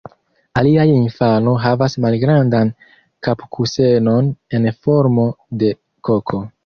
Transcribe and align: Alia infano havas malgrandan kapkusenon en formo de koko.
Alia 0.59 0.85
infano 0.91 1.51
havas 1.65 1.95
malgrandan 2.05 2.71
kapkusenon 3.29 4.33
en 4.59 4.67
formo 4.79 5.31
de 5.65 5.71
koko. 6.11 6.43